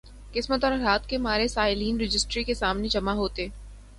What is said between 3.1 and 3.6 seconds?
ہوتے۔